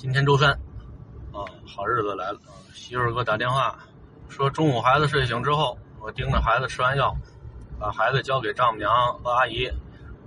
[0.00, 0.50] 今天周三，
[1.30, 2.40] 啊，好日子来了。
[2.72, 3.78] 媳妇儿给我打电话，
[4.30, 7.14] 说中午孩子睡醒之后，我盯着孩子吃完药，
[7.78, 9.70] 把孩子交给丈母娘和阿姨，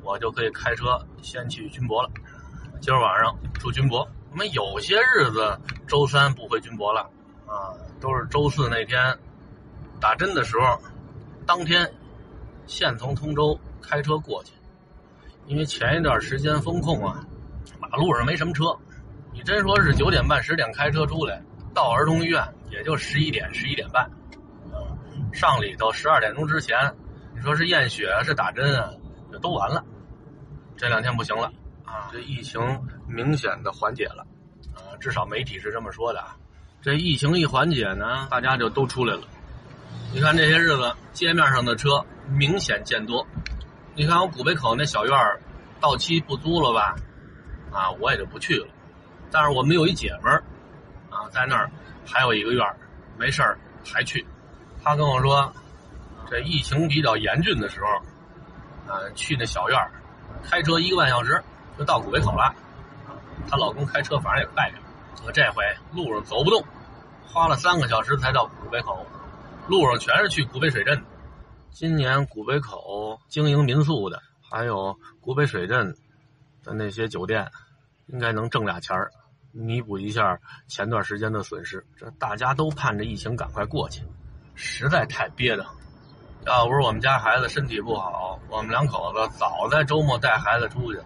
[0.03, 2.11] 我就可以开车先去军博了。
[2.81, 4.07] 今儿晚上住军博。
[4.29, 7.09] 我们有些日子周三不回军博了，
[7.47, 9.17] 啊，都是周四那天
[9.99, 10.79] 打针的时候，
[11.47, 11.91] 当天
[12.67, 14.53] 现从通州开车过去，
[15.47, 17.25] 因为前一段时间封控啊，
[17.79, 18.65] 马路上没什么车。
[19.33, 21.41] 你真说是九点半十点开车出来，
[21.73, 24.09] 到儿童医院也就十一点十一点半，
[25.33, 26.77] 上里头十二点钟之前，
[27.35, 28.91] 你说是验血是打针啊，
[29.31, 29.83] 就都完了。
[30.77, 31.51] 这两天不行了
[31.83, 32.61] 啊，这疫情
[33.07, 34.25] 明显的缓解了，
[34.75, 36.37] 啊，至少媒体是这么说的啊。
[36.81, 39.21] 这疫情一缓解呢，大家就都出来了。
[40.13, 43.25] 你看这些日子街面上的车明显见多，
[43.95, 45.17] 你看我古北口那小院
[45.79, 46.95] 到期不租了吧？
[47.71, 48.67] 啊，我也就不去了。
[49.33, 50.43] 但是我们有一姐们儿，
[51.09, 51.67] 啊，在那儿
[52.05, 52.77] 还有一个院儿，
[53.17, 54.23] 没事儿还去。
[54.83, 55.51] 她跟我说，
[56.29, 59.91] 这疫情比较严峻的时候，啊，去那小院儿，
[60.43, 61.43] 开车一个半小时
[61.79, 62.53] 就到古北口了。
[63.49, 64.79] 她老公开车反正也快点，
[65.25, 66.63] 可这回路上走不动，
[67.25, 69.03] 花了三个小时才到古北口，
[69.67, 71.03] 路上全是去古北水镇的。
[71.71, 75.95] 今年古北口经营民宿的，还有古北水镇
[76.63, 77.49] 的那些酒店，
[78.05, 79.11] 应该能挣俩钱儿。
[79.53, 84.03] 弥补一下前段时间的损失，这大家都盼着疫情赶快过去，
[84.55, 85.65] 实在太憋得。
[86.45, 90.99] 要不是我们家孩子身体不好，我们两口子早在周末带孩子出去。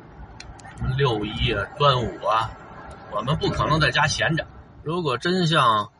[0.78, 2.50] 什么六一啊、端午啊，
[3.12, 4.48] 我们不可能在家闲着。
[4.82, 5.92] 如果真像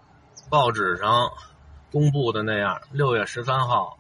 [0.50, 1.30] 报纸上
[1.92, 4.00] 公布的那样，六月十三号，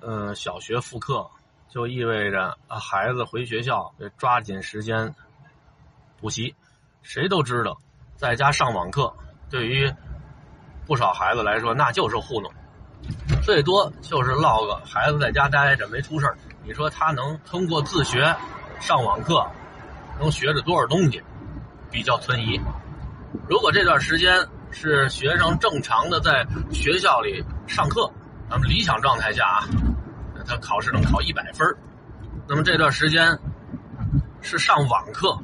[0.00, 1.30] 嗯，小学复课，
[1.68, 5.14] 就意味着啊，孩子回学校得抓紧时间
[6.20, 6.54] 补习。
[7.08, 7.74] 谁都知道，
[8.16, 9.10] 在家上网课
[9.48, 9.90] 对于
[10.86, 12.52] 不少孩子来说那就是糊弄，
[13.42, 16.30] 最多就是落个孩子在家待着没出事
[16.66, 18.36] 你说他能通过自学
[18.78, 19.42] 上网课
[20.20, 21.22] 能学着多少东西？
[21.90, 22.60] 比较存疑。
[23.48, 28.12] 如果这段时间是学生正常的在学校里上课，
[28.50, 29.64] 咱们理想状态下啊，
[30.46, 31.74] 他考试能考一百分
[32.46, 33.38] 那么这段时间
[34.42, 35.34] 是上网课。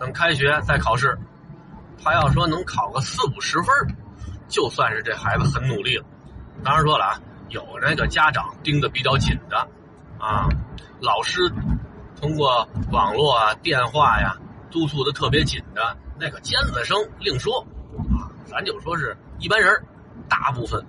[0.00, 1.16] 等开学再考试，
[2.02, 3.66] 他要说能考个四五十分，
[4.48, 6.04] 就算是这孩子很努力了。
[6.64, 9.58] 当然说了啊，有那个家长盯得比较紧的，
[10.18, 10.48] 啊，
[11.00, 11.52] 老师
[12.18, 14.34] 通过网络啊、电话呀
[14.70, 17.60] 督促的特别紧的那个尖子生另说，
[18.18, 19.70] 啊，咱就说是一般人，
[20.30, 20.82] 大部分。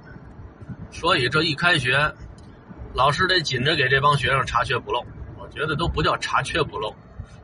[0.90, 2.14] 所以这一开学，
[2.94, 5.04] 老师得紧着给这帮学生查缺补漏。
[5.38, 6.96] 我觉得都不叫查缺补漏。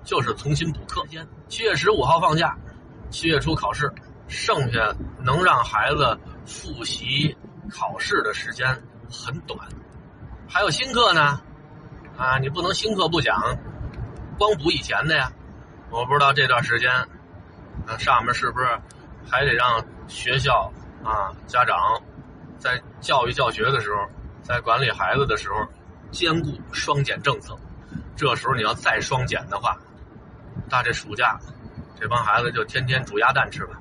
[0.08, 1.06] 就是重新补课。
[1.50, 2.56] 七月十五号放假，
[3.10, 3.92] 七月初考试，
[4.30, 7.36] 剩下能让孩子复习
[7.70, 8.66] 考试的时间
[9.12, 9.60] 很短。
[10.48, 11.42] 还有新课呢，
[12.18, 13.38] 啊，你不能新课不讲，
[14.40, 15.30] 光补以前的呀。
[15.90, 16.90] 我不知道这段时间，
[17.86, 18.80] 啊，上面是不是
[19.30, 20.72] 还得让学校
[21.04, 21.78] 啊家长
[22.58, 24.08] 在教育教学的时候，
[24.42, 25.68] 在管理孩子的时候，
[26.12, 27.58] 兼顾双减政策。
[28.16, 29.78] 这时候你要再双减的话。
[30.70, 31.40] 大这暑假，
[32.00, 33.74] 这帮孩子就天天煮鸭蛋吃吧。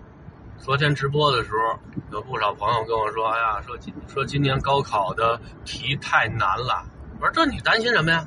[0.59, 1.79] 昨天直播的时候，
[2.13, 6.85] 有不少朋友跟我说：“哎呀，说今说今年高考的题太难了。”
[7.21, 8.27] 我说：“这你担心什么呀？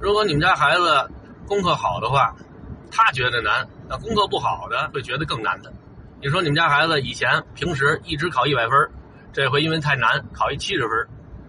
[0.00, 1.10] 如果你们家孩子
[1.46, 2.34] 功课好的话，
[2.90, 5.72] 他觉得难；那功课不好的会觉得更难的。
[6.20, 8.90] 你说你们家孩子以前平时一直考一百分，
[9.32, 11.08] 这回因为太难考一七十分，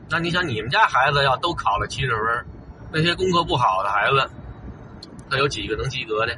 [0.10, 2.46] 那你想你们家孩子要都考了七十分，
[2.92, 4.30] 那些功课不好的孩子？”
[5.30, 6.38] 他有几个能及格的？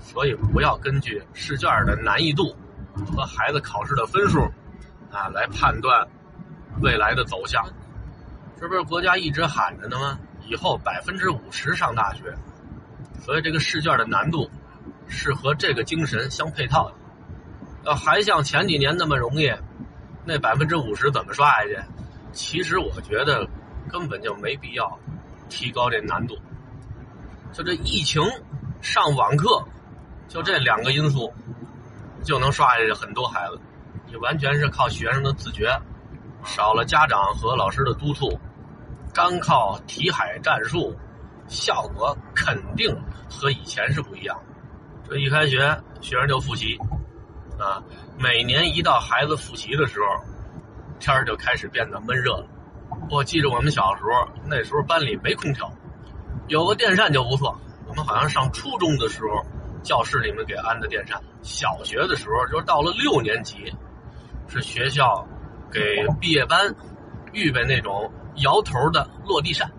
[0.00, 2.56] 所以不要根据试卷的难易度
[3.06, 4.40] 和孩子考试的分数
[5.10, 6.06] 啊来判断
[6.80, 7.64] 未来的走向。
[8.60, 10.18] 这不是国家一直喊着呢吗？
[10.48, 12.34] 以后百分之五十上大学。
[13.20, 14.50] 所以这个试卷的难度
[15.08, 16.94] 是和这个精神相配套的。
[17.84, 19.52] 要还像前几年那么容易，
[20.24, 21.78] 那百分之五十怎么刷下去？
[22.32, 23.48] 其实我觉得
[23.88, 24.98] 根本就没必要
[25.48, 26.36] 提高这难度。
[27.52, 28.22] 就这疫情，
[28.80, 29.62] 上网课，
[30.26, 31.30] 就这两个因素，
[32.24, 33.60] 就能刷下去很多孩子。
[34.06, 35.78] 你完全是靠学生的自觉，
[36.44, 38.38] 少了家长和老师的督促，
[39.12, 40.96] 干靠题海战术，
[41.46, 44.38] 效果肯定和以前是不一样。
[45.06, 46.78] 这一开学，学生就复习，
[47.58, 47.84] 啊，
[48.18, 50.24] 每年一到孩子复习的时候，
[50.98, 52.46] 天儿就开始变得闷热了。
[53.10, 55.70] 我记着我们小时候，那时候班里没空调。
[56.52, 57.58] 有个电扇就不错。
[57.88, 59.42] 我们好像上初中的时候，
[59.82, 61.18] 教室里面给安的电扇。
[61.40, 63.72] 小学的时候，就是到了六年级，
[64.48, 65.26] 是学校
[65.70, 65.80] 给
[66.20, 66.74] 毕业班
[67.32, 69.72] 预备那种摇头的落地扇，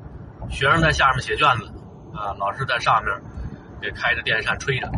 [0.49, 1.65] 学生在下面写卷子，
[2.11, 3.13] 啊，老师在上面
[3.79, 4.91] 给开着电扇吹着。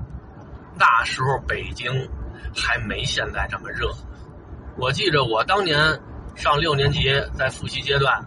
[0.79, 1.91] 那时候北京
[2.55, 3.91] 还没现在这么热。
[4.77, 5.77] 我记着我当年
[6.35, 8.25] 上六年级，在复习阶段，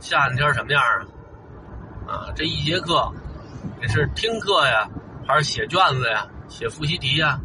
[0.00, 1.04] 夏天天什么样啊？
[2.06, 3.12] 啊，这一节课，
[3.82, 4.88] 这是听课呀，
[5.26, 7.38] 还是写卷子呀，写复习题呀？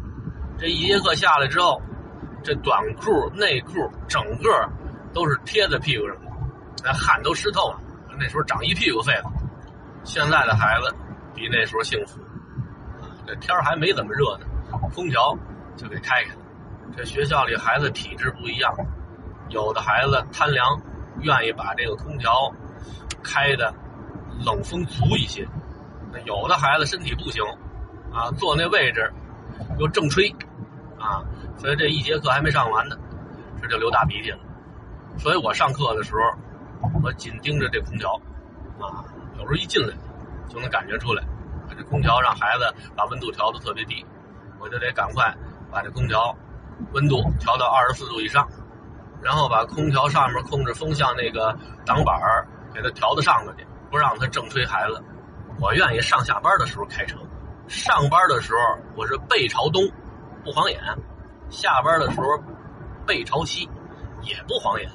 [0.56, 1.82] 这一节课下来之后，
[2.44, 3.72] 这短裤、内裤
[4.06, 4.48] 整个
[5.12, 6.16] 都是贴在屁股上，
[6.84, 7.80] 那汗都湿透了。
[8.18, 9.28] 那时候长一屁股痱子。
[10.04, 10.94] 现在的孩子
[11.34, 12.20] 比那时候幸福，
[13.00, 14.46] 啊这天还没怎么热呢，
[14.94, 15.36] 空调
[15.76, 16.40] 就给开开了。
[16.96, 18.72] 这学校里孩子体质不一样，
[19.48, 20.80] 有的孩子贪凉，
[21.20, 22.52] 愿意把这个空调
[23.24, 23.74] 开的。
[24.44, 25.46] 冷风足一些，
[26.12, 27.42] 那有的孩子身体不行，
[28.12, 29.12] 啊，坐那位置
[29.78, 30.28] 又正吹，
[30.98, 31.22] 啊，
[31.56, 32.96] 所以这一节课还没上完呢，
[33.60, 34.38] 这就流大鼻涕了。
[35.18, 38.20] 所以我上课的时候，我紧盯着这空调，
[38.80, 39.04] 啊，
[39.38, 39.94] 有时候一进来
[40.48, 41.22] 就能感觉出来，
[41.76, 44.04] 这空调让孩子把温度调的特别低，
[44.58, 45.34] 我就得赶快
[45.70, 46.36] 把这空调
[46.92, 48.48] 温度调到二十四度以上，
[49.22, 51.56] 然后把空调上面控制风向那个
[51.86, 52.14] 挡板
[52.74, 53.66] 给它调到上头去。
[53.92, 55.04] 不让他正吹孩子，
[55.60, 57.18] 我愿意上下班的时候开车。
[57.68, 58.58] 上班的时候
[58.96, 59.86] 我是背朝东，
[60.42, 60.80] 不晃眼；
[61.50, 62.26] 下班的时候
[63.06, 63.68] 背朝西，
[64.22, 64.88] 也不晃眼。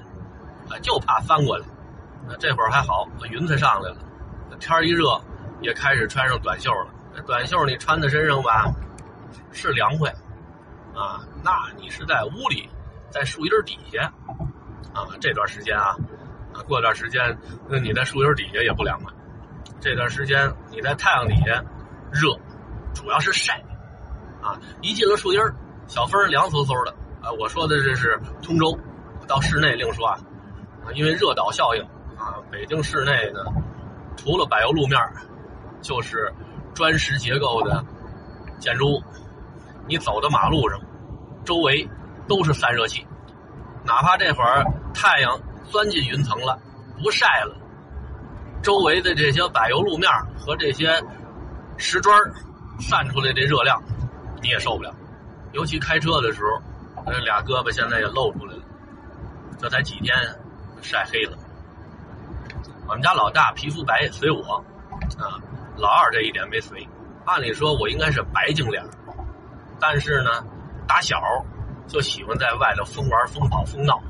[0.68, 1.66] 啊，就怕翻过来。
[2.28, 3.98] 那这会儿还好，云彩上来了，
[4.60, 5.22] 天一热
[5.62, 6.88] 也开始穿上短袖了。
[7.28, 8.66] 短袖你穿在身上吧，
[9.52, 10.10] 是凉快
[10.96, 11.22] 啊。
[11.44, 12.68] 那你是在屋里，
[13.12, 14.12] 在树荫底下
[14.92, 15.96] 啊，这段时间啊。
[16.65, 17.38] 过段时间，
[17.68, 19.13] 那你在树荫底下也不凉快。
[19.80, 21.63] 这段时间你在太阳底下
[22.12, 22.36] 热，
[22.94, 23.63] 主要是晒
[24.42, 24.59] 啊。
[24.81, 25.39] 一进了树荫
[25.88, 27.31] 小风凉飕飕的啊。
[27.39, 28.77] 我说的这是通州，
[29.27, 30.19] 到室内另说啊。
[30.95, 31.83] 因为热岛效应
[32.18, 33.39] 啊，北京市内呢，
[34.15, 34.98] 除了柏油路面，
[35.81, 36.33] 就是
[36.74, 37.83] 砖石结构的
[38.57, 39.04] 建筑物。
[39.86, 40.80] 你走到马路上，
[41.45, 41.88] 周围
[42.27, 43.06] 都是散热器，
[43.86, 45.39] 哪怕这会儿太阳。
[45.69, 46.58] 钻进云层了，
[47.02, 47.56] 不晒了，
[48.62, 51.02] 周围的这些柏油路面和这些
[51.78, 52.18] 石砖
[52.80, 53.81] 散出来这热量，
[54.42, 54.94] 你也受不了。
[55.54, 58.62] 尤其开车的时候，这俩胳膊现在也露出来了。
[59.60, 60.16] 这才几天，
[60.81, 61.38] 晒黑了。
[62.88, 64.64] 我们家老大皮肤白，随我
[65.18, 65.40] 啊。
[65.78, 66.88] 老二这一点没随。
[67.25, 68.84] 按理说我应该是白净脸，
[69.80, 70.30] 但是呢，
[70.88, 71.22] 打小
[71.88, 74.02] 就喜欢在外头疯玩、疯跑、疯闹。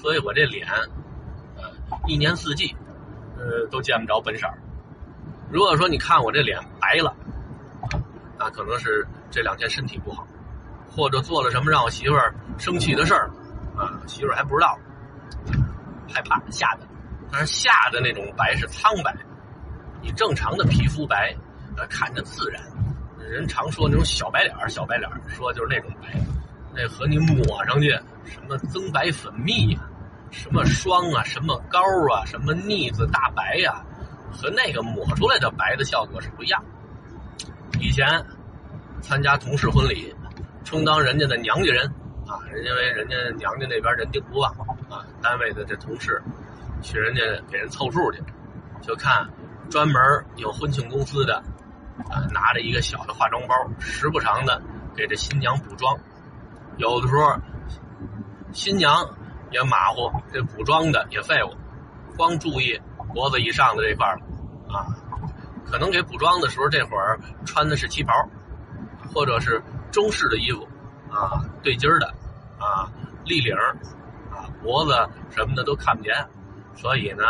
[0.00, 0.66] 所以我这脸，
[1.56, 1.70] 呃，
[2.06, 2.74] 一年四季，
[3.36, 4.46] 呃，都见不着本色。
[5.50, 7.14] 如果说你看我这脸白了，
[8.38, 10.26] 那可能是这两天身体不好，
[10.90, 13.30] 或者做了什么让我媳妇儿生气的事儿，
[13.76, 14.78] 啊，媳妇儿还不知道，
[16.08, 16.86] 害怕吓的。
[17.30, 19.14] 但是吓的那种白是苍白，
[20.00, 21.36] 你正常的皮肤白，
[21.76, 22.62] 呃，看着自然。
[23.28, 26.18] 人常说那种小白脸，小白脸，说就是那种白。
[26.74, 27.90] 那和你抹上去
[28.24, 29.80] 什么增白粉蜜呀，
[30.30, 31.80] 什么霜啊，什么膏
[32.12, 33.84] 啊，什么腻子大白呀，
[34.30, 36.62] 和那个抹出来的白的效果是不一样。
[37.80, 38.24] 以前
[39.00, 40.14] 参加同事婚礼，
[40.64, 41.86] 充当人家的娘家人
[42.26, 44.52] 啊，因为人家娘家那边人丁不旺
[44.90, 46.22] 啊，单位的这同事
[46.82, 48.22] 去人家给人凑数去，
[48.82, 49.28] 就看
[49.70, 50.02] 专门
[50.36, 51.36] 有婚庆公司的
[52.10, 54.60] 啊，拿着一个小的化妆包，时不常的
[54.94, 55.98] 给这新娘补妆。
[56.76, 57.36] 有的时候，
[58.52, 59.08] 新娘
[59.50, 61.54] 也马虎，这补妆的也废物，
[62.16, 62.80] 光注意
[63.14, 64.86] 脖子以上的这块了啊。
[65.70, 68.12] 可能给补妆的时候，这会儿穿的是旗袍，
[69.12, 70.66] 或者是中式的衣服
[71.10, 72.06] 啊，对襟的
[72.58, 72.88] 啊，
[73.24, 73.54] 立领
[74.30, 74.92] 啊，脖子
[75.30, 76.14] 什么的都看不见，
[76.74, 77.24] 所以呢，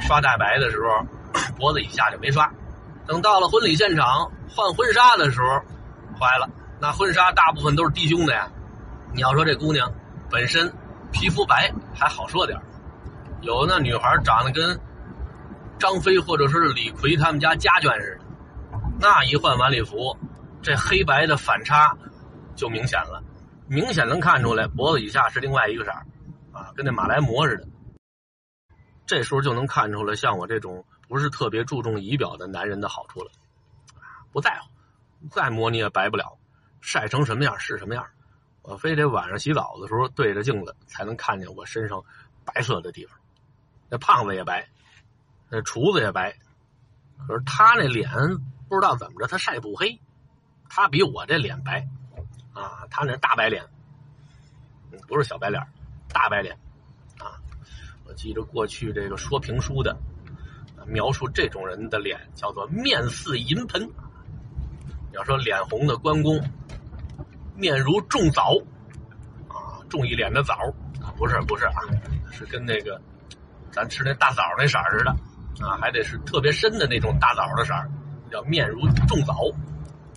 [0.00, 1.06] 刷大白的时候，
[1.58, 2.50] 脖子以下就没刷。
[3.06, 5.46] 等到了婚礼现场换婚纱的时候，
[6.18, 6.48] 坏了，
[6.80, 8.48] 那婚纱大部分都是低胸的呀。
[9.12, 9.92] 你要说这姑娘
[10.30, 10.72] 本身
[11.12, 12.58] 皮肤白还好说点
[13.42, 14.78] 有那女孩长得跟
[15.78, 20.16] 张飞或者是李逵他们家家眷似的，那一换晚礼服，
[20.60, 21.96] 这黑白的反差
[22.54, 23.22] 就明显了，
[23.66, 26.04] 明显能看出来脖子以下是另外一个色儿，
[26.52, 27.66] 啊，跟那马来貘似的。
[29.06, 33.30] 这时候就能看出来，像我这种不是特别注重仪表的男人的好处了，
[34.30, 36.38] 不在乎，再磨你也白不了，
[36.82, 38.04] 晒成什么样是什么样。
[38.62, 42.02] 我非得晚上洗澡的时候对着镜子才能看见我身上
[42.44, 43.18] 白色的地方。
[43.88, 44.68] 那胖子也白，
[45.48, 46.36] 那厨子也白，
[47.26, 48.08] 可是他那脸
[48.68, 49.98] 不知道怎么着，他晒不黑，
[50.68, 51.88] 他比我这脸白
[52.52, 53.64] 啊，他那大白脸，
[55.08, 55.60] 不是小白脸，
[56.08, 56.56] 大白脸
[57.18, 57.40] 啊。
[58.04, 59.96] 我记着过去这个说评书的
[60.86, 63.90] 描述这种人的脸叫做面似银盆。
[65.12, 66.40] 要说脸红的关公，
[67.60, 68.56] 面如重枣
[69.48, 70.54] 啊，种一脸的枣
[71.00, 71.82] 啊，不是不是啊，
[72.32, 73.00] 是跟那个
[73.70, 75.10] 咱吃那大枣那色似的
[75.64, 77.74] 啊，还得是特别深的那种大枣的色
[78.30, 79.34] 叫面如重枣。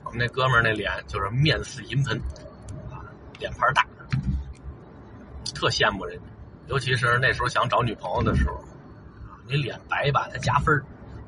[0.05, 2.17] 我们那哥们儿那脸就是面似银盆
[2.89, 3.03] 啊，
[3.39, 3.85] 脸盘大，
[5.53, 6.23] 特羡慕人家。
[6.67, 8.63] 尤其是那时候想找女朋友的时候，
[9.47, 10.81] 你脸白吧，他加分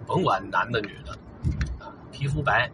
[0.08, 1.12] 甭管男的女的
[1.84, 2.72] 啊，皮肤白。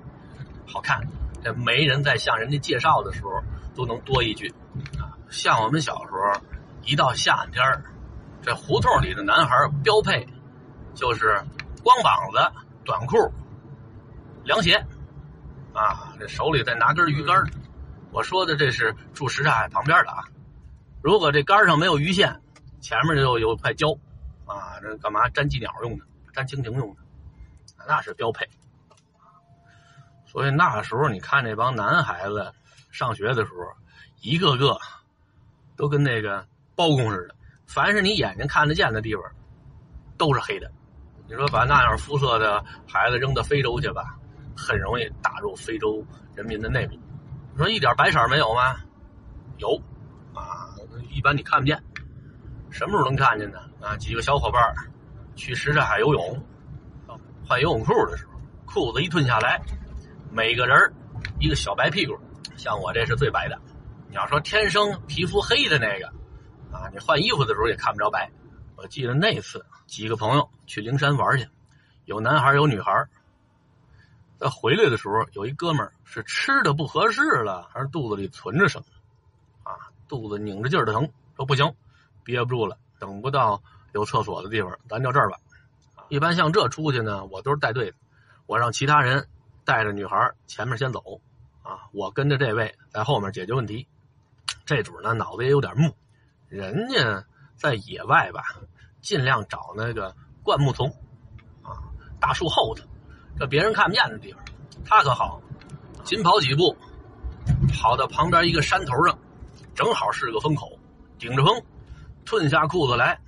[0.67, 1.01] 好看，
[1.43, 3.31] 这媒人在向人家介绍的时候
[3.75, 4.53] 都能多一句
[4.99, 5.17] 啊。
[5.29, 6.41] 像我们小时候，
[6.83, 7.63] 一到夏天
[8.41, 10.27] 这胡同里的男孩标配
[10.93, 11.41] 就是
[11.83, 13.15] 光膀子、短裤、
[14.43, 14.85] 凉鞋
[15.73, 17.43] 啊，这手里再拿根鱼竿。
[18.11, 20.23] 我说的这是住什刹海旁边的啊。
[21.01, 22.41] 如果这杆上没有鱼线，
[22.81, 23.87] 前面就有块胶
[24.45, 27.01] 啊，这干嘛粘鸡鸟用的，粘蜻蜓用的，
[27.87, 28.49] 那是标配。
[30.31, 32.53] 所以那时候，你看那帮男孩子
[32.89, 33.65] 上学的时候，
[34.21, 34.79] 一个个
[35.75, 37.35] 都跟那个包公似的。
[37.67, 39.23] 凡是你眼睛看得见的地方，
[40.17, 40.71] 都是黑的。
[41.27, 44.17] 你说把那样肤色的孩子扔到非洲去吧，
[44.55, 46.01] 很容易打入非洲
[46.33, 46.93] 人民的内部。
[47.51, 48.77] 你说一点白色没有吗？
[49.57, 49.75] 有
[50.33, 50.71] 啊，
[51.09, 51.77] 一般你看不见。
[52.69, 53.59] 什么时候能看见呢？
[53.81, 54.73] 啊，几个小伙伴
[55.35, 56.41] 去什刹海游泳，
[57.45, 58.31] 换游泳裤的时候，
[58.65, 59.61] 裤子一褪下来。
[60.33, 60.93] 每个人
[61.39, 62.17] 一个小白屁股，
[62.55, 63.59] 像我这是最白的。
[64.07, 66.07] 你要说天生皮肤黑的那个，
[66.71, 68.31] 啊，你换衣服的时候也看不着白。
[68.77, 71.49] 我记得那次几个朋友去灵山玩去，
[72.05, 73.05] 有男孩有女孩。
[74.39, 78.85] 在回来的时候，有一哥们儿是吃的不合适了，还是肚子里存着什么？
[79.63, 81.75] 啊，肚子拧着劲儿的疼，说不行，
[82.23, 83.61] 憋不住了，等不到
[83.91, 85.37] 有厕所的地方，咱就这儿吧。
[86.07, 87.97] 一般像这出去呢，我都是带队的，
[88.45, 89.27] 我让其他人。
[89.71, 91.21] 带着女孩前面先走，
[91.63, 93.87] 啊，我跟着这位在后面解决问题。
[94.65, 95.95] 这主呢脑子也有点木，
[96.49, 97.23] 人家
[97.55, 98.43] 在野外吧，
[98.99, 100.13] 尽量找那个
[100.43, 100.89] 灌木丛，
[101.63, 101.87] 啊，
[102.19, 102.83] 大树后头，
[103.39, 104.43] 这别人看不见的地方。
[104.83, 105.41] 他可好，
[106.03, 106.75] 紧跑几步，
[107.73, 109.17] 跑到旁边一个山头上，
[109.73, 110.77] 正好是个风口，
[111.17, 111.63] 顶着风，
[112.25, 113.21] 褪下裤子来，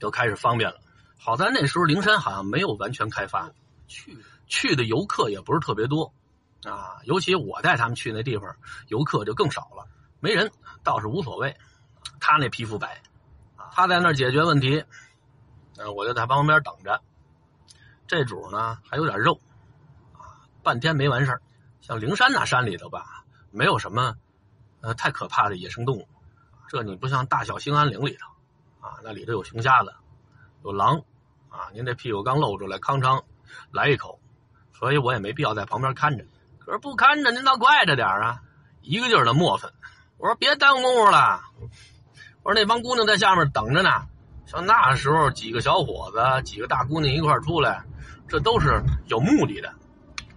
[0.00, 0.80] 就开始方便了。
[1.18, 3.50] 好在那时候灵山好像没有完全开发，
[3.86, 4.16] 去。
[4.52, 6.12] 去的游客也不是特别多，
[6.64, 8.54] 啊，尤其我带他们去那地方，
[8.88, 9.88] 游客就更少了，
[10.20, 10.52] 没人
[10.84, 11.56] 倒是无所谓。
[12.20, 13.02] 他那皮肤白，
[13.72, 14.84] 他在那儿解决问题，
[15.78, 17.00] 呃，我就在旁边等着。
[18.06, 19.40] 这主呢还有点肉，
[20.12, 21.40] 啊，半天没完事儿。
[21.80, 24.14] 像灵山那山里头吧，没有什么
[24.82, 26.06] 呃太可怕的野生动物，
[26.68, 29.94] 这你不像大小兴安岭里头，啊，那里头有熊瞎子，
[30.62, 31.02] 有狼，
[31.48, 33.24] 啊，您这屁股刚露出来，康昌
[33.70, 34.18] 来一口。
[34.82, 36.24] 所以我也没必要在旁边看着，
[36.58, 38.40] 可是不看着您倒怪着点啊，
[38.80, 39.70] 一个劲儿的磨蹭。
[40.18, 41.40] 我说别耽误工夫了，
[42.42, 44.02] 我说那帮姑娘在下面等着呢。
[44.44, 47.80] 像那时候几个小伙子、几个大姑娘一块出来，
[48.26, 49.68] 这都是有目的的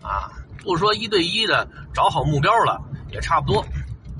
[0.04, 0.30] 啊。
[0.64, 3.66] 不说一对一的找好目标了，也差不多。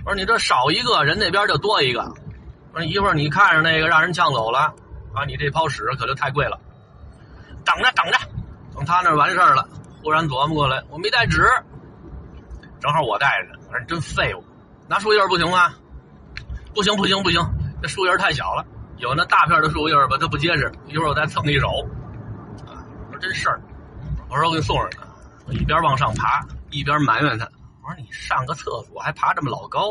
[0.06, 2.02] 我说你这少一个人那边就多一个。
[2.74, 4.74] 我说一会儿你看着那个让人抢走了
[5.14, 6.60] 啊，你这泡屎可就太贵了。
[7.64, 8.18] 等着等着，
[8.74, 9.70] 等他那完事儿了。
[10.06, 11.42] 忽然琢磨过来，我没带纸，
[12.80, 13.60] 正好我带着。
[13.68, 14.44] 我说真废物，
[14.88, 15.74] 拿树叶不行吗？
[16.76, 17.42] 不行不行不行，
[17.82, 18.64] 这树叶太小了，
[18.98, 20.72] 有那大片的树叶吧，它不结实。
[20.86, 21.68] 一会儿我再蹭一手。
[22.68, 23.60] 我说真事儿。
[24.30, 25.00] 我说我给你送上去。
[25.48, 27.50] 我一边往上爬，一边埋怨他。
[27.82, 29.90] 我说你上个厕所还爬这么老高？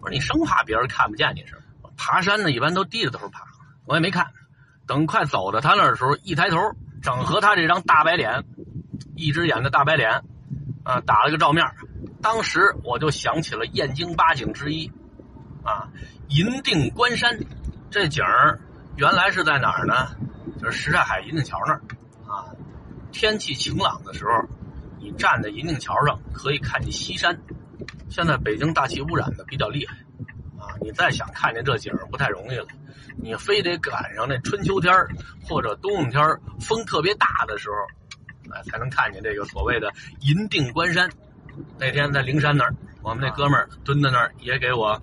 [0.00, 1.56] 我说你生怕别人看不见你是？
[1.96, 3.44] 爬山呢，一般都低着头爬。
[3.86, 4.26] 我也没看，
[4.88, 6.58] 等快走到他那儿的时候，一抬头，
[7.00, 8.42] 正和他这张大白脸。
[9.18, 10.22] 一只眼的大白脸，
[10.84, 11.66] 啊，打了个照面
[12.22, 14.90] 当时我就想起了燕京八景之一，
[15.64, 15.90] 啊，
[16.28, 17.36] 银锭关山，
[17.90, 18.60] 这景儿
[18.96, 20.16] 原来是在哪儿呢？
[20.60, 21.82] 就是什刹海银锭桥那儿，
[22.26, 22.46] 啊，
[23.10, 24.30] 天气晴朗的时候，
[25.00, 27.36] 你站在银锭桥上可以看见西山。
[28.08, 29.96] 现在北京大气污染的比较厉害，
[30.58, 32.66] 啊，你再想看见这景儿不太容易了，
[33.16, 34.94] 你非得赶上那春秋天
[35.42, 36.22] 或者冬天
[36.60, 37.76] 风特别大的时候。
[38.52, 41.10] 哎，才能看见这个所谓的银锭关山。
[41.78, 45.00] 那天在灵山那儿，我们那哥们儿蹲在那儿，也给我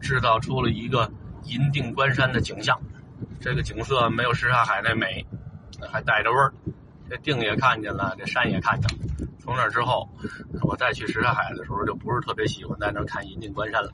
[0.00, 1.10] 制造出了一个
[1.44, 2.80] 银锭关山的景象。
[3.40, 5.26] 这个景色没有什刹海那美，
[5.92, 6.52] 还带着味儿。
[7.10, 9.04] 这锭也看见了，这山也看见了。
[9.38, 10.08] 从那之后，
[10.62, 13.92] 我再去什刹海的时候，就不是特别喜欢在那看银锭关山了。